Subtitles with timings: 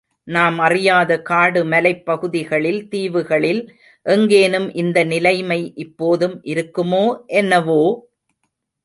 [0.27, 3.61] நாம் அறியாத காடு மலைப் பகுதிகளில் தீவுகளில்
[4.05, 7.03] எங்கேனும் இந்த நிலைமை இப்போதும் இருக்குமோ
[7.35, 7.79] என்னவோ!